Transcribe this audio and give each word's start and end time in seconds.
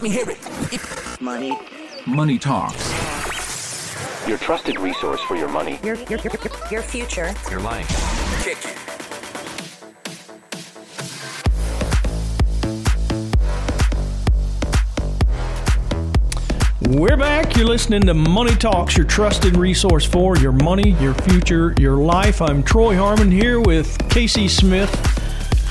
Let 0.00 0.04
me 0.04 0.16
hear 0.16 0.30
it. 0.30 1.20
Money. 1.20 1.58
Money 2.06 2.38
Talks. 2.38 4.26
Your 4.26 4.38
trusted 4.38 4.80
resource 4.80 5.20
for 5.20 5.36
your 5.36 5.50
money. 5.50 5.78
Your, 5.84 5.96
your, 5.96 6.18
your, 6.20 6.32
your 6.70 6.80
future. 6.80 7.34
Your 7.50 7.60
life. 7.60 7.86
Kick 8.42 8.56
it. 8.64 8.76
We're 16.98 17.18
back. 17.18 17.54
You're 17.54 17.66
listening 17.66 18.00
to 18.06 18.14
Money 18.14 18.56
Talks, 18.56 18.96
your 18.96 19.04
trusted 19.04 19.54
resource 19.58 20.06
for 20.06 20.38
your 20.38 20.52
money, 20.52 20.92
your 20.92 21.12
future, 21.12 21.74
your 21.78 21.98
life. 21.98 22.40
I'm 22.40 22.62
Troy 22.62 22.96
Harmon 22.96 23.30
here 23.30 23.60
with 23.60 23.98
K.C. 24.08 24.48
Smith, 24.48 24.90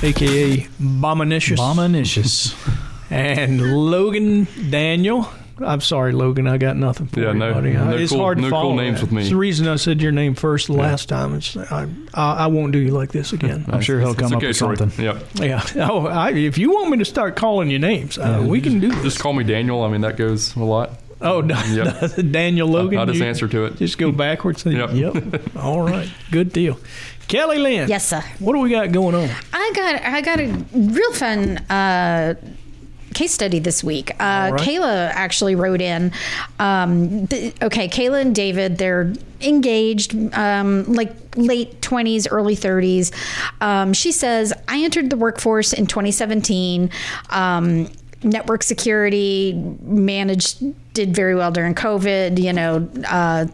aka 0.04 0.58
Bominicious, 0.80 1.58
Bominicious. 1.58 2.79
And 3.10 3.62
Logan 3.62 4.48
Daniel. 4.70 5.30
I'm 5.62 5.82
sorry, 5.82 6.14
Logan. 6.14 6.48
I 6.48 6.58
got 6.58 6.78
nothing 6.78 7.08
for 7.08 7.20
Yeah, 7.20 7.34
you, 7.34 7.40
no- 7.40 7.54
buddy. 7.54 7.74
no 7.74 7.90
it's 7.98 8.12
cool- 8.14 8.22
hard 8.22 8.38
to 8.38 8.44
no 8.44 8.50
cool 8.50 8.76
names 8.76 9.00
that. 9.02 9.08
with 9.08 9.12
me. 9.12 9.22
It's 9.24 9.30
the 9.30 9.36
reason 9.36 9.68
I 9.68 9.76
said 9.76 10.02
your 10.02 10.14
name 10.14 10.34
first 10.34 10.68
the 10.68 10.74
last 10.74 11.10
time. 11.10 11.36
It's, 11.36 11.58
I, 11.58 11.86
I, 12.14 12.34
I 12.34 12.48
won't 12.48 12.72
do 12.72 12.80
you 12.80 12.92
like 12.92 13.12
this 13.12 13.34
again. 13.34 13.66
I'm 13.70 13.82
sure 13.82 14.00
he'll 14.00 14.12
It's 14.12 14.20
come 14.20 14.32
up 14.32 14.38
okay, 14.38 14.48
with 14.48 14.58
Troy. 14.58 14.76
something. 14.76 15.04
Yep. 15.04 15.24
yeah. 15.36 15.62
Oh, 15.90 16.08
I, 16.08 16.32
if 16.32 16.58
you 16.58 16.72
want 16.72 16.92
me 16.92 16.98
to 17.00 17.06
start 17.06 17.36
calling 17.36 17.70
you 17.70 17.78
names, 17.78 18.18
uh, 18.18 18.42
we 18.48 18.62
can 18.62 18.80
do 18.80 18.88
this. 18.90 19.04
Just 19.04 19.20
call 19.20 19.34
me 19.34 19.44
Daniel. 19.44 19.84
I 19.84 19.90
mean, 19.90 20.00
that 20.02 20.16
goes 20.16 20.56
a 20.56 20.64
lot. 20.64 20.92
Oh, 21.22 21.44
Yep. 21.44 22.32
Daniel 22.32 22.70
Logan. 22.70 22.98
I'll 22.98 23.06
just 23.06 23.22
answer 23.22 23.50
to 23.50 23.66
it. 23.66 23.76
Just 23.76 23.98
go 23.98 24.14
backwards. 24.14 24.66
And, 24.66 24.78
Yep. 24.78 24.92
Yep. 24.94 25.58
All 25.58 25.82
right. 25.82 26.10
Good 26.32 26.54
deal. 26.54 26.80
Kelly 27.28 27.58
Lynn. 27.58 27.90
Yes, 27.90 28.08
sir. 28.08 28.24
What 28.40 28.54
do 28.54 28.60
we 28.60 28.70
got 28.70 28.94
going 28.94 29.14
on? 29.14 29.30
I 29.52 29.72
got 29.76 30.02
I 30.06 30.22
got 30.22 30.40
a 30.40 30.48
real 30.74 31.12
fun 31.12 31.58
uh, 31.70 32.36
case 33.14 33.34
study 33.34 33.60
this 33.60 33.84
week. 33.84 34.12
Uh, 34.12 34.52
right. 34.54 34.54
Kayla 34.60 35.10
actually 35.14 35.56
wrote 35.56 35.82
in. 35.82 36.12
Um, 36.60 37.28
th- 37.28 37.54
okay, 37.62 37.88
Kayla 37.88 38.22
and 38.22 38.36
David, 38.36 38.78
they're 38.78 39.14
engaged, 39.42 40.16
um, 40.34 40.84
like 40.86 41.14
late 41.36 41.82
twenties, 41.82 42.28
early 42.28 42.56
thirties. 42.56 43.12
Um, 43.62 43.94
she 43.94 44.12
says, 44.12 44.54
"I 44.68 44.84
entered 44.84 45.10
the 45.10 45.18
workforce 45.18 45.74
in 45.74 45.88
2017." 45.88 46.90
Um, 47.30 47.90
network 48.24 48.64
security 48.64 49.54
managed 49.82 50.64
did 50.94 51.16
very 51.16 51.36
well 51.36 51.52
during 51.52 51.74
covid 51.74 52.42
you 52.42 52.52
know 52.52 52.90
uh, 53.08 53.46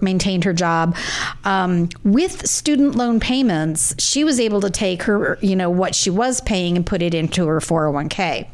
maintained 0.00 0.44
her 0.44 0.52
job. 0.52 0.96
Um, 1.42 1.88
with 2.04 2.46
student 2.48 2.94
loan 2.94 3.18
payments 3.18 3.94
she 3.98 4.22
was 4.22 4.38
able 4.38 4.60
to 4.60 4.70
take 4.70 5.02
her 5.04 5.38
you 5.40 5.56
know 5.56 5.70
what 5.70 5.94
she 5.94 6.10
was 6.10 6.40
paying 6.40 6.76
and 6.76 6.86
put 6.86 7.02
it 7.02 7.14
into 7.14 7.46
her 7.46 7.58
401k 7.58 8.46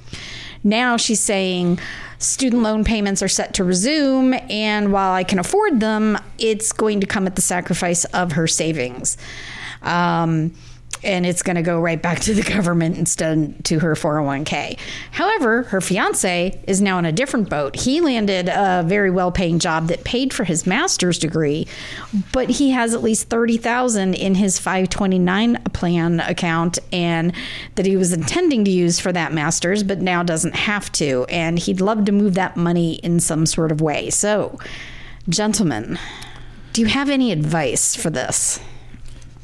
now 0.64 0.97
she's 0.97 1.20
saying 1.20 1.78
student 2.19 2.62
loan 2.62 2.84
payments 2.84 3.22
are 3.22 3.28
set 3.28 3.55
to 3.55 3.64
resume 3.64 4.34
and 4.48 4.92
while 4.92 5.12
i 5.12 5.22
can 5.22 5.39
afford 5.39 5.80
them 5.80 6.19
it's 6.39 6.72
going 6.72 7.00
to 7.00 7.06
come 7.06 7.27
at 7.27 7.36
the 7.36 7.42
sacrifice 7.42 8.05
of 8.06 8.33
her 8.33 8.47
savings. 8.47 9.17
Um, 9.83 10.55
and 11.03 11.25
it's 11.25 11.43
going 11.43 11.56
to 11.56 11.62
go 11.62 11.81
right 11.81 12.01
back 12.01 12.20
to 12.20 12.34
the 12.34 12.43
government 12.43 12.98
instead 12.98 13.65
to 13.65 13.79
her 13.79 13.95
401k. 13.95 14.79
However, 15.12 15.62
her 15.65 15.81
fiance 15.81 16.61
is 16.67 16.81
now 16.81 16.98
in 16.98 17.05
a 17.05 17.12
different 17.12 17.48
boat. 17.48 17.77
He 17.77 18.01
landed 18.01 18.48
a 18.48 18.83
very 18.87 19.11
well-paying 19.11 19.59
job 19.59 19.89
that 19.89 20.05
paid 20.05 20.33
for 20.33 20.45
his 20.45 20.67
master's 20.67 21.19
degree, 21.19 21.67
but 22.33 22.51
he 22.51 22.70
has 22.70 22.95
at 22.95 23.03
least 23.03 23.29
30,000 23.29 24.15
in 24.15 24.34
his 24.34 24.59
529 24.59 25.62
plan 25.73 26.20
account 26.20 26.79
and 26.92 27.33
that 27.77 27.87
he 27.87 27.97
was 27.97 28.12
intending 28.12 28.64
to 28.64 28.70
use 28.70 29.01
for 29.01 29.12
that 29.12 29.33
master's 29.33 29.83
but 29.83 30.01
now 30.01 30.23
doesn't 30.23 30.55
have 30.55 30.91
to 30.92 31.25
and 31.29 31.59
he'd 31.59 31.81
love 31.81 32.05
to 32.05 32.12
move 32.12 32.35
that 32.35 32.57
money 32.57 32.95
in 32.97 33.20
some 33.20 33.47
sort 33.47 33.73
of 33.73 33.81
way. 33.81 34.11
So, 34.11 34.59
gentlemen, 35.29 35.98
do 36.73 36.81
you 36.81 36.87
have 36.87 37.09
any 37.09 37.33
advice 37.33 37.97
for 37.97 38.11
this? 38.11 38.61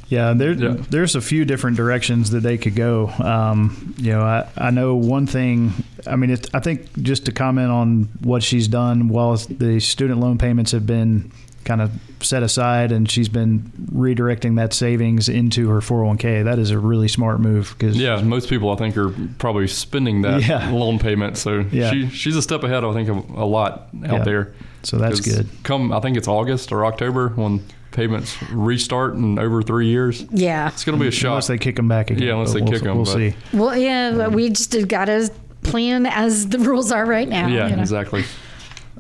Yeah, 0.08 0.32
there, 0.34 0.52
Yeah. 0.52 0.76
there's 0.90 1.16
a 1.16 1.20
few 1.20 1.44
different 1.44 1.76
directions 1.76 2.30
that 2.30 2.40
they 2.40 2.58
could 2.58 2.74
go. 2.76 3.08
Um, 3.18 3.94
you 3.98 4.12
know, 4.12 4.22
I, 4.22 4.46
I 4.56 4.70
know 4.70 4.94
one 4.94 5.26
thing. 5.26 5.72
I 6.06 6.14
mean, 6.16 6.30
it, 6.30 6.48
I 6.54 6.60
think 6.60 6.86
just 7.02 7.24
to 7.26 7.32
comment 7.32 7.70
on 7.70 8.08
what 8.22 8.42
she's 8.42 8.68
done 8.68 9.08
while 9.08 9.36
the 9.36 9.80
student 9.80 10.20
loan 10.20 10.38
payments 10.38 10.70
have 10.72 10.86
been 10.86 11.32
kind 11.64 11.82
of 11.82 11.90
set 12.20 12.44
aside 12.44 12.92
and 12.92 13.10
she's 13.10 13.28
been 13.28 13.72
redirecting 13.92 14.54
that 14.54 14.72
savings 14.72 15.28
into 15.28 15.68
her 15.68 15.80
401k. 15.80 16.44
That 16.44 16.60
is 16.60 16.70
a 16.70 16.78
really 16.78 17.08
smart 17.08 17.40
move 17.40 17.74
because 17.76 17.96
Yeah, 17.96 18.20
most 18.22 18.48
people 18.48 18.70
I 18.70 18.76
think 18.76 18.96
are 18.96 19.12
probably 19.38 19.66
spending 19.66 20.22
that 20.22 20.46
Yeah. 20.46 20.70
loan 20.72 21.00
payment. 21.00 21.36
So 21.36 21.64
Yeah. 21.72 21.90
she 21.90 22.08
she's 22.10 22.36
a 22.36 22.42
step 22.42 22.62
ahead. 22.62 22.84
I 22.84 22.92
think 22.92 23.08
of 23.08 23.28
a 23.30 23.44
lot 23.44 23.88
out 24.04 24.18
Yeah. 24.18 24.22
there. 24.24 24.52
So 24.84 24.98
that's 24.98 25.18
good. 25.20 25.48
Come, 25.64 25.92
I 25.92 25.98
think 25.98 26.16
it's 26.16 26.28
August 26.28 26.70
or 26.70 26.86
October 26.86 27.30
when 27.30 27.64
payments 27.96 28.40
restart 28.52 29.14
in 29.14 29.38
over 29.38 29.62
three 29.62 29.88
years. 29.88 30.24
Yeah. 30.30 30.68
It's 30.68 30.84
going 30.84 30.96
to 30.98 31.02
be 31.02 31.08
a 31.08 31.10
shock. 31.10 31.30
unless 31.30 31.46
they 31.48 31.58
kick 31.58 31.76
them 31.76 31.88
back 31.88 32.10
again. 32.10 32.22
Yeah, 32.26 32.34
unless 32.34 32.52
they 32.52 32.60
we'll, 32.60 32.72
kick 32.72 32.82
'em, 32.84 32.96
We'll 32.96 33.04
but- 33.06 33.14
see. 33.14 33.34
Well, 33.52 33.76
yeah, 33.76 34.28
we 34.28 34.50
just 34.50 34.86
got 34.88 35.06
to 35.06 35.30
plan 35.62 36.06
as 36.06 36.48
the 36.48 36.58
rules 36.60 36.92
are 36.92 37.04
right 37.04 37.28
now. 37.28 37.48
yeah, 37.48 37.68
you 37.68 37.74
know. 37.76 37.82
exactly. 37.82 38.24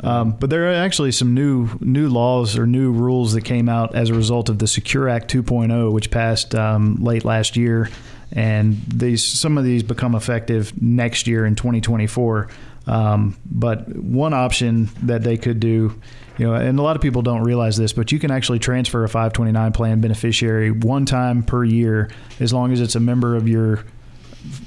Um, 0.02 0.32
but 0.32 0.50
there 0.50 0.68
are 0.70 0.74
actually 0.74 1.12
some 1.12 1.32
new 1.32 1.70
new 1.80 2.08
laws 2.08 2.58
or 2.58 2.66
new 2.66 2.92
rules 2.92 3.32
that 3.32 3.42
came 3.42 3.68
out 3.68 3.94
as 3.94 4.10
a 4.10 4.14
result 4.14 4.48
of 4.50 4.58
the 4.58 4.66
Secure 4.66 5.08
Act 5.08 5.32
2.0, 5.32 5.90
which 5.90 6.10
passed 6.10 6.54
um, 6.54 6.96
late 6.96 7.24
last 7.24 7.56
year, 7.56 7.88
and 8.32 8.78
these 8.88 9.24
some 9.24 9.56
of 9.56 9.64
these 9.64 9.82
become 9.82 10.14
effective 10.14 10.72
next 10.82 11.26
year 11.26 11.46
in 11.46 11.54
2024. 11.54 12.48
Um, 12.86 13.36
but 13.50 13.88
one 13.96 14.32
option 14.32 14.88
that 15.02 15.22
they 15.22 15.36
could 15.36 15.58
do, 15.58 16.00
you 16.38 16.46
know, 16.46 16.54
and 16.54 16.78
a 16.78 16.82
lot 16.82 16.94
of 16.94 17.02
people 17.02 17.22
don't 17.22 17.42
realize 17.42 17.76
this, 17.76 17.92
but 17.92 18.12
you 18.12 18.18
can 18.18 18.30
actually 18.30 18.60
transfer 18.60 19.02
a 19.02 19.08
529 19.08 19.72
plan 19.72 20.00
beneficiary 20.00 20.70
one 20.70 21.04
time 21.04 21.42
per 21.42 21.64
year 21.64 22.10
as 22.38 22.52
long 22.52 22.72
as 22.72 22.80
it's 22.80 22.94
a 22.94 23.00
member 23.00 23.34
of 23.34 23.48
your 23.48 23.84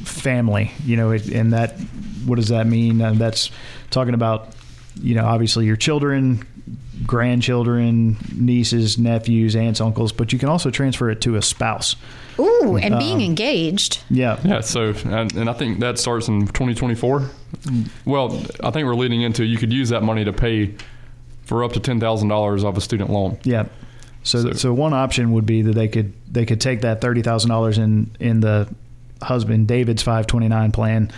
family, 0.03 0.71
you 0.83 0.97
know, 0.97 1.11
and 1.11 1.53
that, 1.53 1.79
what 2.25 2.35
does 2.35 2.49
that 2.49 2.67
mean? 2.67 3.01
Uh, 3.01 3.13
that's 3.13 3.51
talking 3.89 4.13
about, 4.13 4.49
you 5.01 5.15
know, 5.15 5.25
obviously 5.25 5.65
your 5.65 5.77
children, 5.77 6.45
grandchildren, 7.05 8.17
nieces, 8.35 8.97
nephews, 8.97 9.55
aunts, 9.55 9.81
uncles, 9.81 10.11
but 10.11 10.31
you 10.33 10.39
can 10.39 10.49
also 10.49 10.69
transfer 10.69 11.09
it 11.09 11.21
to 11.21 11.35
a 11.35 11.41
spouse. 11.41 11.95
Ooh, 12.39 12.77
and 12.81 12.93
Um, 12.93 12.99
being 12.99 13.21
engaged. 13.21 14.01
Yeah. 14.09 14.39
Yeah, 14.43 14.61
so 14.61 14.93
and, 15.05 15.33
and 15.35 15.49
I 15.49 15.53
think 15.53 15.79
that 15.79 15.99
starts 15.99 16.27
in 16.27 16.41
2024. 16.47 17.23
Well, 18.05 18.41
I 18.63 18.71
think 18.71 18.85
we're 18.85 18.95
leading 18.95 19.21
into 19.21 19.43
you 19.43 19.57
could 19.57 19.73
use 19.73 19.89
that 19.89 20.03
money 20.03 20.23
to 20.25 20.33
pay 20.33 20.73
for 21.43 21.63
up 21.63 21.73
to 21.73 21.79
ten 21.79 21.99
thousand 21.99 22.27
dollars 22.29 22.63
off 22.63 22.77
a 22.77 22.81
student 22.81 23.09
loan. 23.09 23.37
Yeah. 23.43 23.65
So, 24.23 24.41
So- 24.43 24.53
so, 24.53 24.73
one 24.73 24.93
option 24.93 25.31
would 25.33 25.45
be 25.45 25.61
that 25.63 25.73
they 25.73 25.87
could 25.87 26.13
they 26.31 26.45
could 26.45 26.61
take 26.61 26.81
that 26.81 27.01
thirty 27.01 27.21
thousand 27.21 27.49
dollars 27.49 27.77
in 27.77 28.11
in 28.19 28.39
the 28.39 28.67
husband 29.21 29.67
David's 29.67 30.01
five 30.03 30.27
twenty 30.27 30.47
nine 30.47 30.71
plan, 30.71 31.11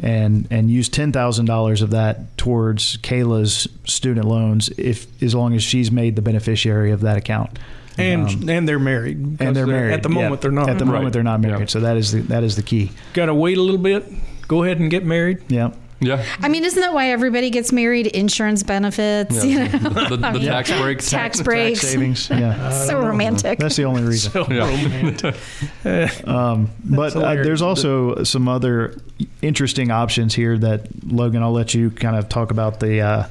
and 0.00 0.46
and 0.50 0.70
use 0.70 0.88
ten 0.88 1.12
thousand 1.12 1.46
dollars 1.46 1.82
of 1.82 1.90
that 1.90 2.36
towards 2.36 2.96
Kayla's 2.98 3.66
student 3.84 4.26
loans 4.26 4.68
if 4.78 5.06
as 5.22 5.34
long 5.34 5.54
as 5.54 5.62
she's 5.62 5.90
made 5.90 6.16
the 6.16 6.22
beneficiary 6.22 6.90
of 6.92 7.00
that 7.02 7.16
account. 7.16 7.58
And 7.96 8.28
Um, 8.28 8.48
and 8.48 8.68
they're 8.68 8.78
married. 8.78 9.22
because 9.32 9.46
and 9.48 9.56
they're 9.56 9.66
married 9.66 9.92
At 9.92 10.02
the 10.04 10.08
moment, 10.08 10.34
Yeah. 10.34 10.36
they're 10.42 10.50
not. 10.52 10.68
At 10.70 10.78
the 10.78 10.84
Right. 10.84 10.92
moment, 10.94 11.12
they're 11.14 11.22
not 11.24 11.40
married. 11.40 11.60
Yeah. 11.60 11.66
So 11.66 11.80
that 11.80 11.96
is 11.96 12.12
the 12.12 12.20
that 12.22 12.44
is 12.44 12.54
the 12.56 12.62
key. 12.62 12.92
Got 13.12 13.26
to 13.26 13.34
wait 13.34 13.58
a 13.58 13.62
little 13.62 13.80
bit. 13.80 14.04
Go 14.46 14.62
ahead 14.62 14.78
and 14.78 14.88
get 14.90 15.04
married. 15.04 15.38
Yeah. 15.48 15.70
Yeah, 16.00 16.24
I 16.40 16.48
mean, 16.48 16.64
isn't 16.64 16.80
that 16.80 16.92
why 16.94 17.10
everybody 17.10 17.50
gets 17.50 17.72
married? 17.72 18.06
Insurance 18.06 18.62
benefits, 18.62 19.44
you 19.44 19.58
know, 19.58 19.66
the, 19.68 20.16
the, 20.16 20.26
I 20.26 20.32
mean, 20.32 20.42
tax 20.46 20.70
breaks. 20.80 21.10
tax 21.10 21.40
breaks. 21.42 21.80
Tax 21.80 21.90
savings. 21.92 22.30
Yeah. 22.30 22.70
so 22.86 23.00
romantic. 23.00 23.58
That's 23.58 23.76
the 23.76 23.84
only 23.84 24.02
reason. 24.02 24.30
So 24.32 24.46
Yeah. 24.48 24.68
romantic. 24.70 26.28
Um, 26.28 26.70
but 26.84 27.16
uh, 27.16 27.34
there's 27.34 27.62
also 27.62 28.22
some 28.24 28.48
other 28.48 29.00
interesting 29.42 29.90
options 29.90 30.34
here 30.34 30.56
that 30.58 30.86
Logan. 31.04 31.42
I'll 31.42 31.52
let 31.52 31.74
you 31.74 31.90
kind 31.90 32.16
of 32.16 32.28
talk 32.28 32.50
about 32.50 32.78
the 32.80 33.00
uh, 33.00 33.26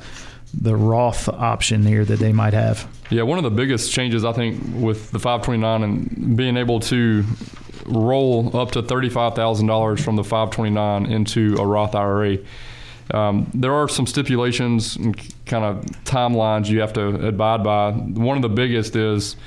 the 0.60 0.76
Roth 0.76 1.30
option 1.30 1.86
here 1.86 2.04
that 2.04 2.20
they 2.20 2.34
might 2.34 2.54
have. 2.54 2.88
Yeah, 3.10 3.24
one 3.24 3.38
of 3.38 3.44
the 3.46 3.52
biggest 3.52 3.92
changes 3.94 4.26
I 4.26 4.34
think 4.34 4.62
with 4.76 5.12
the 5.12 5.20
529 5.20 5.84
and 5.84 6.36
being 6.38 6.58
able 6.58 6.80
to 6.82 7.24
roll 7.88 8.56
up 8.56 8.72
to 8.72 8.84
$35,000 8.84 10.00
from 10.00 10.16
the 10.16 10.24
529 10.24 11.06
into 11.06 11.56
a 11.58 11.66
Roth 11.66 11.96
IRA. 11.96 12.38
Um, 13.12 13.50
there 13.54 13.74
are 13.74 13.88
some 13.88 14.06
stipulations 14.06 14.98
and 14.98 15.18
kind 15.46 15.64
of 15.64 15.86
timelines 16.04 16.68
you 16.68 16.82
have 16.82 16.94
to 16.94 17.28
abide 17.28 17.64
by. 17.64 17.92
One 17.92 18.38
of 18.38 18.42
the 18.42 18.50
biggest 18.50 18.96
is 18.96 19.38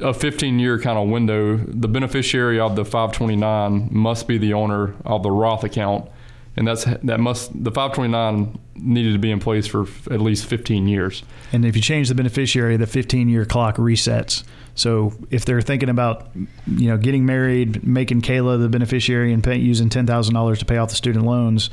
a 0.00 0.12
15 0.12 0.58
year 0.58 0.78
kind 0.78 0.98
of 0.98 1.08
window. 1.08 1.56
The 1.56 1.88
beneficiary 1.88 2.58
of 2.58 2.76
the 2.76 2.84
529 2.84 3.88
must 3.92 4.26
be 4.26 4.38
the 4.38 4.54
owner 4.54 4.94
of 5.04 5.22
the 5.22 5.30
Roth 5.30 5.62
account, 5.62 6.10
and 6.56 6.66
that's 6.66 6.84
that 6.84 7.20
must 7.20 7.52
the 7.52 7.70
529 7.70 8.58
needed 8.74 9.12
to 9.12 9.18
be 9.18 9.30
in 9.30 9.38
place 9.40 9.66
for 9.66 9.82
f- 9.82 10.08
at 10.10 10.20
least 10.20 10.46
15 10.46 10.86
years. 10.88 11.22
And 11.52 11.64
if 11.64 11.76
you 11.76 11.82
change 11.82 12.08
the 12.08 12.14
beneficiary, 12.14 12.76
the 12.76 12.86
15 12.86 13.28
year 13.28 13.44
clock 13.44 13.76
resets. 13.76 14.44
So 14.74 15.12
if 15.30 15.44
they're 15.44 15.60
thinking 15.60 15.88
about, 15.90 16.28
you 16.66 16.88
know, 16.88 16.96
getting 16.96 17.26
married, 17.26 17.86
making 17.86 18.22
Kayla 18.22 18.60
the 18.60 18.68
beneficiary 18.70 19.32
and 19.32 19.44
pay, 19.44 19.56
using 19.56 19.90
ten 19.90 20.06
thousand 20.06 20.34
dollars 20.34 20.60
to 20.60 20.64
pay 20.64 20.78
off 20.78 20.88
the 20.88 20.94
student 20.96 21.26
loans, 21.26 21.68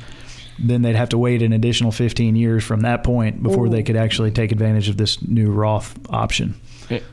then 0.58 0.82
they'd 0.82 0.96
have 0.96 1.08
to 1.08 1.16
wait 1.18 1.40
an 1.40 1.54
additional 1.54 1.90
15 1.92 2.36
years 2.36 2.62
from 2.62 2.80
that 2.80 3.02
point 3.02 3.42
before 3.42 3.70
they 3.70 3.82
could 3.82 3.96
actually 3.96 4.30
take 4.30 4.52
advantage 4.52 4.90
of 4.90 4.98
this 4.98 5.22
new 5.22 5.50
Roth 5.50 5.98
option. 6.10 6.54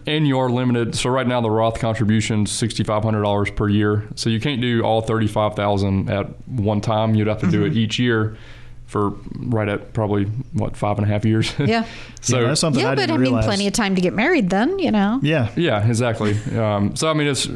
And 0.06 0.28
you 0.28 0.40
are 0.40 0.50
limited. 0.50 0.96
So 0.96 1.10
right 1.10 1.26
now 1.28 1.40
the 1.40 1.52
Roth 1.52 1.80
contribution 1.80 2.44
is 2.44 2.52
sixty 2.52 2.84
five 2.84 3.04
hundred 3.04 3.22
dollars 3.22 3.50
per 3.52 3.70
year. 3.70 4.08
So 4.16 4.30
you 4.30 4.42
can't 4.42 4.60
do 4.60 4.82
all 4.82 5.02
thirty 5.02 5.28
five 5.28 5.56
thousand 5.56 6.10
at 6.10 6.26
one 6.50 6.82
time. 6.82 7.16
You'd 7.16 7.28
have 7.28 7.40
to 7.42 7.50
do 7.50 7.64
it 7.64 7.70
Mm-hmm. 7.70 7.78
each 7.80 8.00
year 8.00 8.36
for 8.88 9.10
right 9.36 9.68
at 9.68 9.94
probably 9.94 10.26
what 10.54 10.76
five 10.76 10.98
and 10.98 11.06
a 11.06 11.10
half 11.10 11.26
years. 11.26 11.54
Yeah. 11.60 11.86
so 12.22 12.40
yeah, 12.40 12.48
that's 12.48 12.62
something 12.62 12.82
yeah, 12.82 12.92
I 12.92 12.96
but 12.96 13.02
didn't 13.02 13.16
I 13.16 13.18
mean, 13.18 13.24
realize. 13.24 13.46
plenty 13.46 13.68
of 13.68 13.74
time 13.74 13.96
to 13.96 14.02
get 14.02 14.14
married 14.14 14.50
then, 14.50 14.80
you 14.80 14.90
know. 14.90 15.20
yeah, 15.22 15.52
Yeah, 15.56 15.86
exactly. 15.86 16.34
Um, 16.58 16.96
so 16.96 17.10
I 17.10 17.14
mean, 17.14 17.28
it's. 17.28 17.48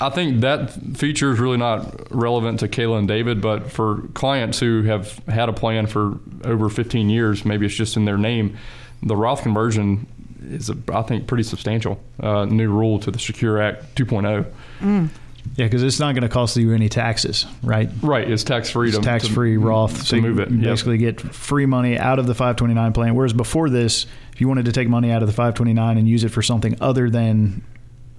I 0.00 0.10
think 0.10 0.40
that 0.40 0.72
feature 0.96 1.30
is 1.30 1.38
really 1.38 1.58
not 1.58 2.10
relevant 2.12 2.58
to 2.60 2.68
Kayla 2.68 2.98
and 2.98 3.06
David, 3.06 3.40
but 3.40 3.70
for 3.70 4.02
clients 4.14 4.58
who 4.58 4.82
have 4.82 5.16
had 5.28 5.48
a 5.48 5.52
plan 5.52 5.86
for 5.86 6.18
over 6.42 6.68
15 6.68 7.08
years, 7.08 7.44
maybe 7.44 7.66
it's 7.66 7.74
just 7.74 7.96
in 7.96 8.04
their 8.04 8.18
name. 8.18 8.56
The 9.04 9.14
Roth 9.14 9.42
conversion 9.42 10.08
is, 10.42 10.70
a, 10.70 10.76
I 10.92 11.02
think, 11.02 11.28
pretty 11.28 11.44
substantial 11.44 12.00
uh, 12.18 12.46
new 12.46 12.68
rule 12.68 12.98
to 12.98 13.12
the 13.12 13.18
Secure 13.20 13.62
Act 13.62 13.84
oh. 14.00 14.04
2.0. 14.04 15.08
yeah, 15.56 15.66
because 15.66 15.82
it's 15.82 16.00
not 16.00 16.14
going 16.14 16.22
to 16.22 16.28
cost 16.28 16.56
you 16.56 16.72
any 16.72 16.88
taxes, 16.88 17.46
right? 17.62 17.90
Right, 18.02 18.30
it's 18.30 18.44
tax 18.44 18.70
free. 18.70 18.88
It's 18.88 18.98
tax 18.98 19.26
free 19.26 19.56
Roth. 19.56 20.08
to 20.08 20.16
you 20.16 20.22
move 20.22 20.38
it. 20.38 20.50
Yep. 20.50 20.60
basically 20.62 20.98
get 20.98 21.20
free 21.20 21.66
money 21.66 21.98
out 21.98 22.18
of 22.18 22.26
the 22.26 22.34
529 22.34 22.92
plan. 22.92 23.14
Whereas 23.14 23.32
before 23.32 23.68
this, 23.68 24.06
if 24.32 24.40
you 24.40 24.48
wanted 24.48 24.64
to 24.66 24.72
take 24.72 24.88
money 24.88 25.10
out 25.10 25.22
of 25.22 25.28
the 25.28 25.34
529 25.34 25.98
and 25.98 26.08
use 26.08 26.24
it 26.24 26.30
for 26.30 26.42
something 26.42 26.76
other 26.80 27.10
than 27.10 27.62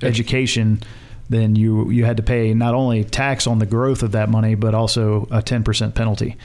education, 0.01 0.81
then 1.29 1.55
you 1.55 1.89
you 1.89 2.05
had 2.05 2.17
to 2.17 2.23
pay 2.23 2.53
not 2.53 2.75
only 2.75 3.03
tax 3.03 3.47
on 3.47 3.59
the 3.59 3.65
growth 3.65 4.03
of 4.03 4.11
that 4.11 4.29
money, 4.29 4.55
but 4.55 4.75
also 4.75 5.23
a 5.31 5.41
10% 5.41 5.95
penalty. 5.95 6.37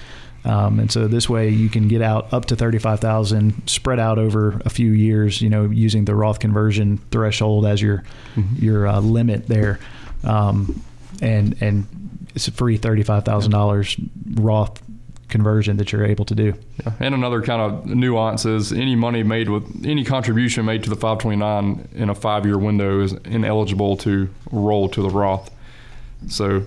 Um, 0.44 0.78
and 0.78 0.90
so 0.90 1.08
this 1.08 1.28
way 1.28 1.48
you 1.50 1.68
can 1.68 1.88
get 1.88 2.00
out 2.00 2.32
up 2.32 2.46
to 2.46 2.56
35,000 2.56 3.68
spread 3.68 3.98
out 3.98 4.18
over 4.18 4.60
a 4.64 4.70
few 4.70 4.92
years, 4.92 5.42
you 5.42 5.50
know, 5.50 5.64
using 5.64 6.04
the 6.04 6.14
Roth 6.14 6.38
conversion 6.38 6.98
threshold 7.10 7.66
as 7.66 7.82
your, 7.82 8.04
your 8.56 8.86
uh, 8.86 9.00
limit 9.00 9.48
there. 9.48 9.80
Um, 10.24 10.82
and, 11.20 11.60
and 11.60 11.86
it's 12.34 12.48
a 12.48 12.52
free 12.52 12.78
$35,000 12.78 14.08
Roth 14.40 14.82
conversion 15.28 15.76
that 15.76 15.92
you're 15.92 16.04
able 16.04 16.24
to 16.24 16.34
do. 16.34 16.54
Yeah. 16.84 16.92
And 17.00 17.14
another 17.14 17.42
kind 17.42 17.60
of 17.60 17.86
nuance 17.86 18.44
is 18.44 18.72
any 18.72 18.96
money 18.96 19.22
made 19.22 19.48
with 19.48 19.84
any 19.84 20.04
contribution 20.04 20.64
made 20.64 20.82
to 20.84 20.90
the 20.90 20.96
529 20.96 21.88
in 21.94 22.08
a 22.08 22.14
five 22.14 22.46
year 22.46 22.58
window 22.58 23.00
is 23.00 23.12
ineligible 23.24 23.96
to 23.98 24.28
roll 24.50 24.88
to 24.88 25.02
the 25.02 25.10
Roth. 25.10 25.50
So, 26.26 26.64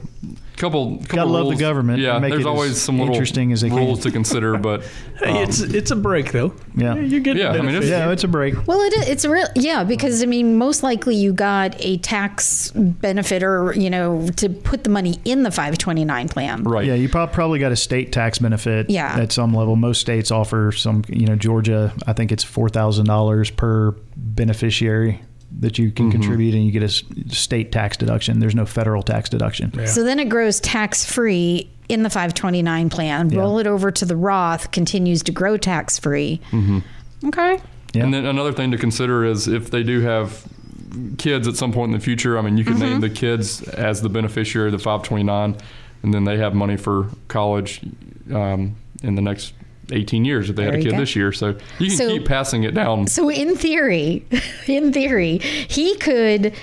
couple, 0.55 0.97
couple 0.99 1.15
Gotta 1.17 1.29
love 1.29 1.49
the 1.49 1.55
government. 1.57 1.99
Yeah, 1.99 2.17
Make 2.19 2.31
there's 2.31 2.45
it 2.45 2.47
always 2.47 2.81
some 2.81 2.97
little 2.97 3.13
interesting 3.13 3.51
as 3.51 3.61
they 3.61 3.67
can. 3.69 3.77
rules 3.77 3.99
to 4.03 4.11
consider, 4.11 4.57
but 4.57 4.81
Hey, 5.19 5.29
um, 5.31 5.37
it's 5.37 5.59
it's 5.59 5.91
a 5.91 5.95
break 5.95 6.31
though. 6.31 6.53
Yeah. 6.75 6.95
you're 6.95 7.19
getting 7.19 7.43
Yeah, 7.43 7.49
I 7.51 7.57
mean, 7.61 7.75
it's- 7.75 7.85
Yeah, 7.89 8.09
it's 8.11 8.23
a 8.23 8.27
break. 8.29 8.65
Well, 8.65 8.79
it 8.81 8.93
is, 8.93 9.09
it's 9.09 9.25
a 9.25 9.29
real 9.29 9.47
yeah 9.55 9.83
because 9.83 10.23
I 10.23 10.25
mean 10.25 10.57
most 10.57 10.83
likely 10.83 11.15
you 11.15 11.33
got 11.33 11.75
a 11.79 11.97
tax 11.97 12.71
benefit 12.71 13.43
or 13.43 13.73
you 13.73 13.89
know 13.89 14.29
to 14.37 14.49
put 14.49 14.83
the 14.85 14.89
money 14.89 15.19
in 15.25 15.43
the 15.43 15.51
529 15.51 16.29
plan. 16.29 16.63
right. 16.63 16.85
Yeah, 16.87 16.93
you 16.95 17.09
prob- 17.09 17.33
probably 17.33 17.59
got 17.59 17.71
a 17.73 17.75
state 17.75 18.11
tax 18.13 18.39
benefit 18.39 18.89
Yeah. 18.89 19.15
at 19.19 19.31
some 19.33 19.53
level. 19.53 19.75
Most 19.75 19.99
states 20.01 20.31
offer 20.31 20.71
some, 20.71 21.03
you 21.09 21.27
know, 21.27 21.35
Georgia, 21.35 21.93
I 22.07 22.13
think 22.13 22.31
it's 22.31 22.45
$4,000 22.45 23.55
per 23.57 23.91
beneficiary 24.15 25.21
that 25.59 25.77
you 25.77 25.91
can 25.91 26.11
contribute 26.11 26.55
and 26.55 26.65
you 26.65 26.71
get 26.71 26.83
a 26.83 26.89
state 26.89 27.71
tax 27.71 27.97
deduction. 27.97 28.39
There's 28.39 28.55
no 28.55 28.65
federal 28.65 29.03
tax 29.03 29.29
deduction. 29.29 29.85
So 29.87 30.03
then 30.03 30.19
it 30.19 30.29
grows 30.29 30.59
tax 30.59 31.05
free 31.05 31.69
in 31.89 32.03
the 32.03 32.09
529 32.09 32.89
plan. 32.89 33.27
Roll 33.29 33.59
it 33.59 33.67
over 33.67 33.91
to 33.91 34.05
the 34.05 34.15
Roth, 34.15 34.71
continues 34.71 35.21
to 35.23 35.31
grow 35.31 35.57
tax 35.57 35.99
free. 35.99 36.39
Okay. 37.25 37.59
Yeah. 37.93 38.03
And 38.03 38.13
then 38.13 38.25
another 38.25 38.53
thing 38.53 38.71
to 38.71 38.77
consider 38.77 39.25
is 39.25 39.47
if 39.47 39.69
they 39.71 39.83
do 39.83 40.01
have 40.01 40.45
kids 41.17 41.47
at 41.47 41.55
some 41.55 41.71
point 41.73 41.93
in 41.93 41.99
the 41.99 42.03
future, 42.03 42.37
I 42.37 42.41
mean, 42.41 42.57
you 42.57 42.63
could 42.63 42.75
Mm-hmm. 42.77 42.83
name 42.85 43.01
the 43.01 43.09
kids 43.09 43.61
as 43.63 44.01
the 44.01 44.09
beneficiary 44.09 44.67
of 44.69 44.71
the 44.71 44.79
529, 44.79 45.57
and 46.03 46.13
then 46.13 46.23
they 46.23 46.37
have 46.37 46.53
money 46.55 46.77
for 46.77 47.09
college 47.27 47.81
um, 48.33 48.75
in 49.03 49.15
the 49.15 49.21
next 49.21 49.53
18 49.91 50.25
years 50.25 50.49
if 50.49 50.55
they 50.55 50.63
There 50.63 50.71
had 50.71 50.79
a 50.81 50.83
kid 50.83 50.91
go. 50.91 50.97
this 50.99 51.15
year. 51.15 51.31
So 51.31 51.55
you 51.79 51.87
can 51.87 51.97
So- 51.97 52.07
keep 52.09 52.25
passing 52.25 52.63
it 52.63 52.73
down. 52.73 53.07
So 53.07 53.29
in 53.29 53.55
theory, 53.55 54.25
in 54.67 54.91
theory, 54.93 55.37
he 55.39 55.95
could 55.97 56.53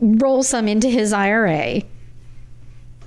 roll 0.00 0.42
some 0.42 0.68
into 0.68 0.88
his 0.88 1.12
IRA 1.12 1.82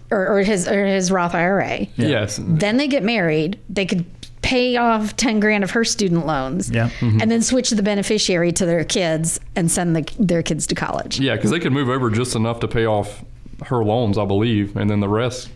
or, 0.09 0.27
or 0.27 0.41
his 0.43 0.67
or 0.67 0.85
his 0.85 1.11
Roth 1.11 1.35
IRA. 1.35 1.87
Yes. 1.95 2.39
Then 2.43 2.77
they 2.77 2.87
get 2.87 3.03
married. 3.03 3.59
They 3.69 3.85
could 3.85 4.05
pay 4.41 4.75
off 4.75 5.15
10 5.17 5.39
grand 5.39 5.63
of 5.63 5.71
her 5.71 5.85
student 5.85 6.25
loans 6.25 6.69
Yeah. 6.71 6.89
Mm-hmm. 6.99 7.21
and 7.21 7.29
then 7.31 7.41
switch 7.43 7.69
the 7.69 7.83
beneficiary 7.83 8.51
to 8.53 8.65
their 8.65 8.83
kids 8.83 9.39
and 9.55 9.69
send 9.69 9.95
the, 9.95 10.01
their 10.19 10.41
kids 10.41 10.65
to 10.67 10.75
college. 10.75 11.19
Yeah, 11.19 11.35
because 11.35 11.51
they 11.51 11.59
could 11.59 11.71
move 11.71 11.89
over 11.89 12.09
just 12.09 12.35
enough 12.35 12.59
to 12.61 12.67
pay 12.67 12.85
off 12.87 13.23
her 13.67 13.85
loans, 13.85 14.17
I 14.17 14.25
believe, 14.25 14.75
and 14.75 14.89
then 14.89 14.99
the 14.99 15.07
rest 15.07 15.49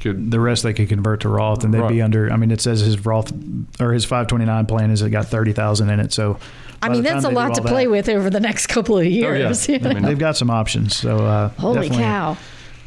could. 0.00 0.30
The 0.30 0.40
rest 0.40 0.62
they 0.62 0.72
could 0.72 0.88
convert 0.88 1.20
to 1.20 1.28
Roth 1.28 1.64
and 1.64 1.72
they'd 1.72 1.88
be 1.88 2.02
under, 2.02 2.30
I 2.30 2.36
mean, 2.36 2.50
it 2.50 2.60
says 2.60 2.80
his 2.80 3.04
Roth 3.04 3.32
or 3.80 3.92
his 3.92 4.04
529 4.04 4.66
plan 4.66 4.90
is 4.90 5.02
it 5.02 5.10
got 5.10 5.26
30,000 5.26 5.90
in 5.90 6.00
it. 6.00 6.12
So 6.12 6.38
I 6.82 6.88
mean, 6.90 7.02
that's 7.02 7.24
a 7.24 7.28
time 7.28 7.34
they 7.34 7.40
do 7.40 7.48
lot 7.48 7.54
to 7.54 7.62
all 7.62 7.68
play 7.68 7.86
with 7.86 8.08
over 8.08 8.30
the 8.30 8.40
next 8.40 8.66
couple 8.68 8.98
of 8.98 9.06
years. 9.06 9.68
yeah. 9.68 9.76
you 9.76 9.80
know? 9.80 9.90
I 9.90 9.94
mean, 9.94 10.02
They've 10.04 10.18
got 10.18 10.36
some 10.36 10.50
options. 10.50 10.96
So, 10.96 11.18
uh, 11.18 11.48
Holy 11.50 11.88
cow. 11.88 12.36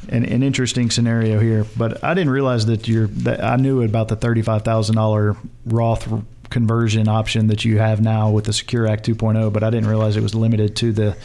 An, 0.09 0.25
an 0.25 0.41
interesting 0.41 0.89
scenario 0.89 1.39
here, 1.39 1.65
but 1.77 2.03
I 2.03 2.15
didn't 2.15 2.31
realize 2.31 2.65
that 2.65 2.87
you're. 2.87 3.05
That 3.07 3.43
I 3.43 3.55
knew 3.57 3.83
about 3.83 4.07
the 4.07 4.15
thirty-five 4.15 4.63
thousand 4.63 4.95
dollar 4.95 5.37
Roth 5.63 6.11
conversion 6.49 7.07
option 7.07 7.47
that 7.47 7.65
you 7.65 7.77
have 7.79 8.01
now 8.01 8.29
with 8.29 8.45
the 8.45 8.53
Secure 8.53 8.85
Act 8.85 9.07
2.0, 9.07 9.53
but 9.53 9.63
I 9.63 9.69
didn't 9.69 9.87
realize 9.87 10.17
it 10.17 10.21
was 10.21 10.35
limited 10.35 10.75
to 10.77 10.91
the 10.91 11.17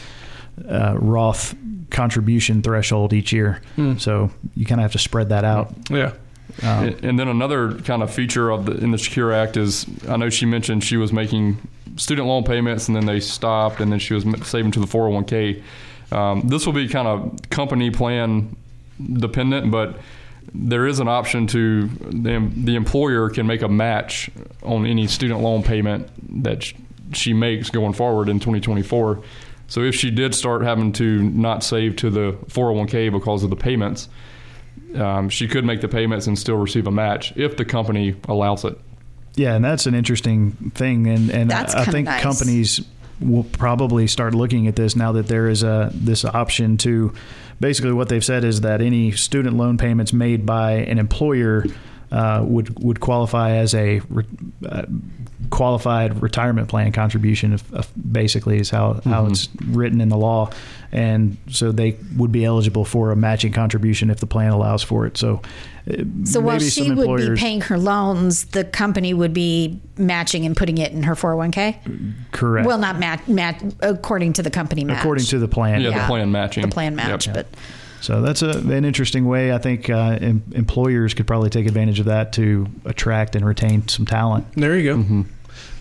uh, 0.67 0.95
Roth 0.97 1.53
contribution 1.89 2.61
threshold 2.61 3.13
each 3.13 3.31
year. 3.31 3.61
So 3.97 4.29
you 4.55 4.65
kind 4.65 4.79
of 4.79 4.83
have 4.83 4.91
to 4.93 4.99
spread 4.99 5.29
that 5.29 5.43
out. 5.43 5.73
Yeah. 5.89 6.11
Um, 6.63 6.85
And 6.87 7.03
and 7.05 7.19
then 7.19 7.27
another 7.27 7.73
kind 7.75 8.01
of 8.03 8.11
feature 8.13 8.49
of 8.49 8.65
the 8.65 8.73
in 8.73 8.91
the 8.91 8.97
Secure 8.97 9.31
Act 9.33 9.57
is 9.57 9.85
I 10.07 10.17
know 10.17 10.29
she 10.29 10.45
mentioned 10.45 10.83
she 10.83 10.97
was 10.97 11.11
making 11.13 11.57
student 11.97 12.27
loan 12.27 12.43
payments 12.43 12.87
and 12.87 12.95
then 12.95 13.05
they 13.05 13.19
stopped 13.19 13.79
and 13.81 13.91
then 13.91 13.99
she 13.99 14.13
was 14.13 14.23
saving 14.47 14.71
to 14.71 14.79
the 14.79 14.85
401k. 14.87 15.61
Um, 16.11 16.41
this 16.47 16.65
will 16.65 16.73
be 16.73 16.87
kind 16.87 17.07
of 17.07 17.37
company 17.49 17.89
plan 17.91 18.55
dependent, 19.13 19.71
but 19.71 19.97
there 20.53 20.87
is 20.87 20.99
an 20.99 21.07
option 21.07 21.45
to 21.47 21.87
the, 21.87 22.49
the 22.55 22.75
employer 22.75 23.29
can 23.29 23.45
make 23.45 23.61
a 23.61 23.67
match 23.67 24.29
on 24.63 24.85
any 24.85 25.07
student 25.07 25.41
loan 25.41 25.61
payment 25.63 26.07
that 26.43 26.63
she 27.13 27.33
makes 27.33 27.69
going 27.69 27.93
forward 27.93 28.29
in 28.29 28.39
2024. 28.39 29.21
So 29.67 29.81
if 29.81 29.95
she 29.95 30.11
did 30.11 30.33
start 30.33 30.61
having 30.61 30.93
to 30.93 31.23
not 31.23 31.63
save 31.63 31.97
to 31.97 32.09
the 32.09 32.33
401k 32.47 33.11
because 33.11 33.43
of 33.43 33.49
the 33.49 33.55
payments, 33.55 34.07
um, 34.95 35.29
she 35.29 35.47
could 35.47 35.65
make 35.65 35.81
the 35.81 35.87
payments 35.87 36.27
and 36.27 36.37
still 36.39 36.57
receive 36.57 36.87
a 36.87 36.91
match 36.91 37.33
if 37.35 37.57
the 37.57 37.65
company 37.65 38.15
allows 38.27 38.63
it. 38.63 38.79
Yeah, 39.35 39.55
and 39.55 39.63
that's 39.63 39.85
an 39.85 39.93
interesting 39.93 40.51
thing, 40.73 41.05
and 41.07 41.29
and 41.29 41.49
That's 41.49 41.75
I 41.75 41.79
kinda 41.79 41.91
think 41.91 42.05
nice. 42.05 42.23
companies 42.23 42.81
will 43.19 43.43
probably 43.43 44.07
start 44.07 44.33
looking 44.33 44.67
at 44.67 44.75
this 44.75 44.95
now 44.95 45.11
that 45.11 45.27
there 45.27 45.47
is 45.47 45.63
a 45.63 45.91
this 45.93 46.25
option 46.25 46.77
to. 46.77 47.13
Basically, 47.59 47.91
what 47.91 48.09
they've 48.09 48.23
said 48.23 48.43
is 48.43 48.61
that 48.61 48.81
any 48.81 49.11
student 49.11 49.57
loan 49.57 49.77
payments 49.77 50.13
made 50.13 50.45
by 50.45 50.73
an 50.73 50.99
employer 50.99 51.65
uh, 52.11 52.41
would 52.45 52.81
would 52.83 52.99
qualify 52.99 53.51
as 53.51 53.73
a 53.75 53.99
re, 54.09 54.23
uh, 54.67 54.83
qualified 55.49 56.21
retirement 56.21 56.67
plan 56.69 56.91
contribution. 56.91 57.53
If, 57.53 57.73
if 57.73 57.91
basically, 58.11 58.59
is 58.59 58.69
how 58.69 58.93
how 59.03 59.23
Mm-hmm. 59.23 59.31
it's 59.31 59.49
written 59.65 60.01
in 60.01 60.09
the 60.09 60.17
law, 60.17 60.49
and 60.91 61.37
so 61.49 61.71
they 61.71 61.97
would 62.15 62.31
be 62.31 62.45
eligible 62.45 62.85
for 62.85 63.11
a 63.11 63.15
matching 63.15 63.51
contribution 63.53 64.09
if 64.09 64.19
the 64.19 64.27
plan 64.27 64.51
allows 64.51 64.83
for 64.83 65.05
it. 65.05 65.17
So. 65.17 65.41
uh, 65.89 66.03
So 66.25 66.39
while 66.41 66.59
she 66.59 66.69
some 66.87 66.95
would 66.95 67.17
be 67.17 67.35
paying 67.35 67.61
her 67.61 67.77
loans, 67.77 68.45
the 68.45 68.63
company 68.63 69.13
would 69.13 69.33
be 69.33 69.79
matching 69.97 70.45
and 70.45 70.55
putting 70.55 70.77
it 70.77 70.91
in 70.91 71.03
her 71.03 71.15
401k. 71.15 72.13
correct. 72.31 72.67
Well, 72.67 72.77
not 72.77 72.99
match, 72.99 73.27
match 73.27 73.61
according 73.81 74.33
to 74.33 74.43
the 74.43 74.49
company 74.51 74.83
match. 74.83 74.99
according 74.99 75.25
to 75.25 75.39
the 75.39 75.47
plan. 75.47 75.81
Yeah, 75.81 75.89
Yeah. 75.89 75.99
the 76.01 76.07
plan 76.07 76.31
matching. 76.31 76.61
the 76.63 76.67
plan 76.73 76.95
match, 76.95 77.27
Yep. 77.27 77.35
but 77.35 77.47
So 78.01 78.21
that's 78.21 78.41
a, 78.41 78.49
an 78.51 78.85
interesting 78.85 79.25
way. 79.25 79.51
I 79.51 79.57
think 79.57 79.89
uh, 79.89 80.17
em- 80.21 80.43
employers 80.53 81.13
could 81.13 81.27
probably 81.27 81.49
take 81.49 81.65
advantage 81.67 81.99
of 81.99 82.05
that 82.05 82.33
to 82.33 82.67
attract 82.85 83.35
and 83.35 83.45
retain 83.45 83.87
some 83.87 84.05
talent. 84.05 84.45
There 84.53 84.77
you 84.77 84.93
go. 84.93 84.97
Mm-hmm. 84.99 85.21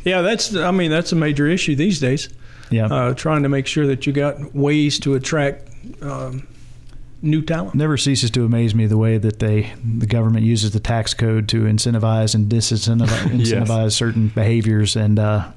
Yeah, 0.04 0.23
that's. 0.23 0.54
I 0.54 0.70
mean, 0.70 0.90
that's 0.90 1.12
a 1.12 1.16
major 1.16 1.46
issue 1.46 1.75
these 1.76 2.00
days. 2.00 2.28
Yeah. 2.70 2.87
Uh, 2.87 3.14
trying 3.14 3.42
to 3.42 3.49
make 3.49 3.66
sure 3.66 3.87
that 3.87 4.06
you 4.06 4.12
got 4.12 4.54
ways 4.54 4.99
to 5.00 5.14
attract 5.14 5.68
um, 6.02 6.46
new 7.23 7.42
talent. 7.42 7.75
Never 7.75 7.96
ceases 7.96 8.30
to 8.32 8.44
amaze 8.44 8.75
me 8.75 8.87
the 8.87 8.96
way 8.96 9.18
that 9.18 9.38
they 9.38 9.73
the 9.85 10.06
government 10.06 10.44
uses 10.44 10.73
the 10.73 10.80
tax 10.80 11.14
code 11.14 11.49
to 11.50 11.62
incentivize 11.62 12.35
and 12.35 12.50
disincentivize 12.50 13.06
incentivize 13.30 13.92
certain 13.92 14.28
behaviors, 14.28 14.96
and 14.96 15.18
uh, 15.18 15.50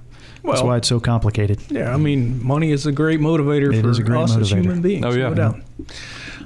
that's 0.43 0.61
why 0.61 0.77
it's 0.77 0.87
so 0.87 0.99
complicated. 0.99 1.59
Yeah, 1.69 1.93
I 1.93 1.97
mean, 1.97 2.43
money 2.43 2.71
is 2.71 2.85
a 2.85 2.91
great 2.91 3.19
motivator 3.19 3.73
It 3.73 3.81
for 3.81 3.89
is 3.89 3.99
a 3.99 4.19
us 4.19 4.35
as 4.37 4.51
human 4.51 4.81
beings. 4.81 5.05
Oh, 5.05 5.11
yeah. 5.11 5.29
no 5.29 5.35
doubt. 5.35 5.59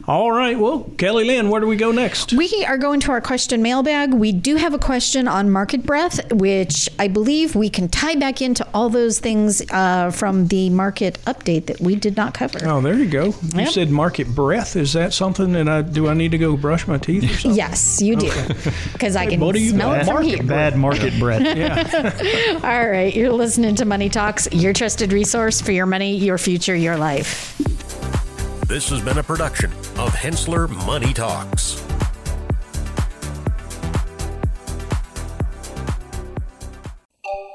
All 0.05 0.33
right. 0.33 0.59
Well, 0.59 0.91
Kelly 0.97 1.23
Lynn, 1.23 1.49
where 1.49 1.61
do 1.61 1.67
we 1.67 1.77
go 1.77 1.93
next? 1.93 2.33
We 2.33 2.65
are 2.67 2.77
going 2.77 2.99
to 3.01 3.11
our 3.11 3.21
question 3.21 3.61
mailbag. 3.61 4.13
We 4.13 4.33
do 4.33 4.57
have 4.57 4.73
a 4.73 4.77
question 4.77 5.29
on 5.29 5.49
market 5.49 5.85
breath, 5.85 6.29
which 6.33 6.89
I 6.99 7.07
believe 7.07 7.55
we 7.55 7.69
can 7.69 7.87
tie 7.87 8.15
back 8.15 8.41
into 8.41 8.67
all 8.73 8.89
those 8.89 9.19
things 9.19 9.61
uh, 9.71 10.11
from 10.11 10.47
the 10.47 10.69
market 10.71 11.19
update 11.25 11.67
that 11.67 11.79
we 11.79 11.95
did 11.95 12.17
not 12.17 12.33
cover. 12.33 12.59
Oh, 12.67 12.81
there 12.81 12.95
you 12.95 13.07
go. 13.07 13.27
You 13.27 13.33
Yep. 13.61 13.69
said 13.69 13.89
market 13.91 14.27
breath. 14.35 14.75
Is 14.75 14.91
that 14.91 15.13
something 15.13 15.53
that 15.53 15.69
I 15.69 15.81
do? 15.83 16.09
I 16.09 16.13
need 16.15 16.31
to 16.31 16.37
go 16.37 16.57
brush 16.57 16.85
my 16.85 16.97
teeth 16.97 17.23
or 17.23 17.27
something? 17.37 17.53
Yes, 17.53 18.01
you 18.01 18.17
do, 18.17 18.29
because 18.91 19.15
I 19.15 19.25
can 19.27 19.39
buddy, 19.39 19.61
you 19.61 19.69
smell 19.69 19.91
got 19.91 20.01
it 20.01 20.05
from 20.05 20.13
market 20.15 20.29
here. 20.35 20.43
Bad 20.43 20.75
market 20.75 21.17
breath. 21.17 21.41
yeah. 21.55 22.59
All 22.61 22.89
right, 22.89 23.15
you're 23.15 23.31
listening 23.31 23.75
to 23.75 23.85
Money 23.85 24.09
Talks, 24.09 24.49
your 24.51 24.73
trusted 24.73 25.13
resource 25.13 25.61
for 25.61 25.71
your 25.71 25.85
money, 25.85 26.17
your 26.17 26.37
future, 26.37 26.75
your 26.75 26.97
life. 26.97 27.57
This 28.73 28.89
has 28.89 29.01
been 29.01 29.19
a 29.19 29.23
production 29.23 29.71
of 29.99 30.15
Henssler 30.15 30.67
Money 30.67 31.13
Talks. 31.13 31.79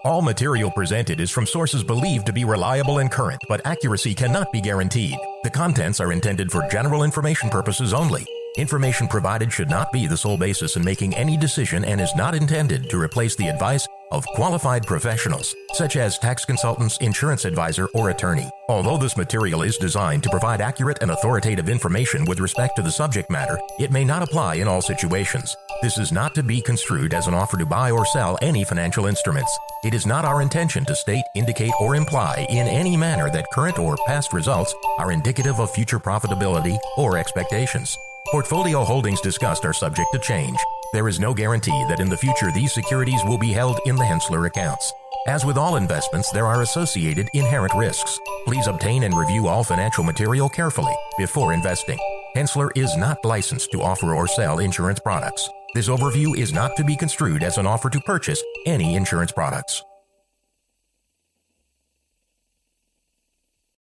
All 0.05 0.23
material 0.23 0.71
presented 0.71 1.19
is 1.19 1.33
from 1.33 1.45
sources 1.45 1.83
believed 1.83 2.27
to 2.27 2.33
be 2.33 2.45
reliable 2.45 2.99
and 2.99 3.11
current, 3.11 3.43
but 3.49 3.67
accuracy 3.67 4.15
cannot 4.15 4.53
be 4.53 4.61
guaranteed. 4.61 5.19
The 5.43 5.51
contents 5.51 5.99
are 5.99 6.13
intended 6.13 6.53
for 6.53 6.69
general 6.71 7.03
information 7.03 7.51
purposes 7.51 7.93
only. 7.93 8.25
Information 8.57 9.09
provided 9.09 9.53
should 9.53 9.69
not 9.69 9.91
be 9.91 10.07
the 10.07 10.17
sole 10.17 10.39
basis 10.39 10.77
in 10.77 10.85
making 10.85 11.17
any 11.17 11.37
decision 11.37 11.85
and 11.85 12.01
is 12.01 12.15
not 12.15 12.37
intended 12.37 12.89
to 12.91 13.01
replace 13.01 13.35
the 13.35 13.49
advice 13.49 13.89
of 14.11 14.27
qualified 14.35 14.87
professionals, 14.87 15.55
such 15.73 15.97
as 15.97 16.19
tax 16.19 16.45
consultants, 16.45 16.99
insurance 16.99 17.45
advisor, 17.45 17.89
or 17.95 18.11
attorney. 18.11 18.49
Although 18.69 18.99
this 18.99 19.17
material 19.17 19.63
is 19.63 19.77
designed 19.77 20.23
to 20.23 20.31
provide 20.31 20.61
accurate 20.61 20.99
and 21.01 21.11
authoritative 21.11 21.69
information 21.69 22.25
with 22.25 22.41
respect 22.41 22.77
to 22.77 22.83
the 22.83 22.91
subject 22.91 23.31
matter, 23.31 23.59
it 23.79 23.91
may 23.91 24.05
not 24.05 24.23
apply 24.23 24.57
in 24.57 24.69
all 24.69 24.83
situations. 24.83 25.57
This 25.83 25.99
is 25.99 26.13
not 26.13 26.35
to 26.35 26.43
be 26.43 26.61
construed 26.61 27.15
as 27.15 27.27
an 27.27 27.35
offer 27.35 27.57
to 27.57 27.67
buy 27.67 27.91
or 27.91 28.05
sell 28.05 28.39
any 28.43 28.65
financial 28.65 29.07
instruments. 29.07 29.57
It 29.85 29.95
is 29.95 30.07
not 30.07 30.25
our 30.25 30.43
intention 30.43 30.85
to 30.87 30.97
state, 30.97 31.25
indicate, 31.35 31.73
or 31.81 31.95
imply 31.95 32.47
in 32.51 32.67
any 32.67 32.97
manner 32.97 33.31
that 33.31 33.51
current 33.53 33.79
or 33.79 33.97
past 34.07 34.33
results 34.33 34.75
are 34.99 35.13
indicative 35.13 35.61
of 35.61 35.71
future 35.71 36.01
profitability 36.01 36.77
or 36.97 37.17
expectations. 37.17 37.97
Portfolio 38.31 38.85
holdings 38.85 39.21
discussed 39.21 39.65
are 39.65 39.73
subject 39.73 40.09
to 40.13 40.19
change. 40.19 40.59
There 40.93 41.09
is 41.09 41.21
no 41.21 41.35
guarantee 41.35 41.85
that 41.89 42.01
in 42.01 42.09
the 42.09 42.17
future 42.17 42.51
these 42.51 42.73
securities 42.73 43.21
will 43.27 43.37
be 43.37 43.53
held 43.53 43.79
in 43.85 43.97
the 43.97 44.05
Henssler 44.05 44.47
accounts. 44.47 44.91
As 45.27 45.45
with 45.45 45.59
all 45.59 45.77
investments, 45.77 46.31
there 46.31 46.47
are 46.47 46.63
associated 46.63 47.29
inherent 47.35 47.75
risks. 47.75 48.19
Please 48.47 48.67
obtain 48.67 49.03
and 49.03 49.15
review 49.15 49.49
all 49.49 49.63
financial 49.63 50.03
material 50.03 50.49
carefully 50.49 50.95
before 51.19 51.53
investing. 51.53 51.99
Henssler 52.35 52.71
is 52.75 52.97
not 52.97 53.23
licensed 53.23 53.71
to 53.73 53.83
offer 53.83 54.15
or 54.15 54.27
sell 54.27 54.61
insurance 54.61 55.01
products. 55.01 55.47
This 55.75 55.91
overview 55.91 56.35
is 56.39 56.55
not 56.55 56.75
to 56.77 56.85
be 56.85 56.97
construed 56.97 57.43
as 57.43 57.59
an 57.59 57.67
offer 57.67 57.91
to 57.91 58.01
purchase 58.01 58.43
any 58.65 58.95
insurance 58.95 59.33
products. 59.33 59.83